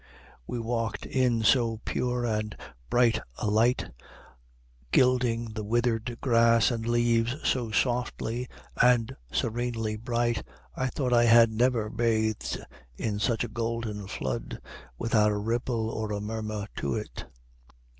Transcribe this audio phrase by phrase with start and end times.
[0.47, 2.57] We walked in so pure and
[2.89, 3.91] bright a light,
[4.91, 8.47] gilding the withered grass and leaves, so softly
[8.81, 10.41] and serenely bright,
[10.75, 12.65] I thought I had never bathed
[12.97, 14.59] in such a golden flood,
[14.97, 17.25] without a ripple or a murmur to it.